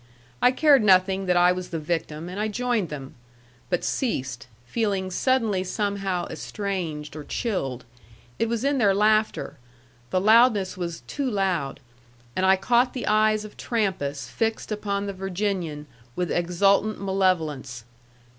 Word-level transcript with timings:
I 0.41 0.49
cared 0.51 0.83
nothing 0.83 1.27
that 1.27 1.37
I 1.37 1.51
was 1.51 1.69
the 1.69 1.77
victim, 1.77 2.27
and 2.27 2.39
I 2.39 2.47
joined 2.47 2.89
them; 2.89 3.13
but 3.69 3.83
ceased, 3.83 4.47
feeling 4.65 5.11
suddenly 5.11 5.63
somehow 5.63 6.25
estranged 6.29 7.15
or 7.15 7.23
chilled. 7.23 7.85
It 8.39 8.49
was 8.49 8.63
in 8.63 8.79
their 8.79 8.95
laughter. 8.95 9.57
The 10.09 10.19
loudness 10.19 10.75
was 10.75 11.01
too 11.01 11.29
loud. 11.29 11.81
And 12.35 12.47
I 12.47 12.55
caught 12.55 12.93
the 12.95 13.05
eyes 13.05 13.45
of 13.45 13.57
Trampas 13.57 14.27
fixed 14.27 14.71
upon 14.71 15.05
the 15.05 15.13
Virginian 15.13 15.85
with 16.15 16.31
exultant 16.31 16.99
malevolence. 16.99 17.83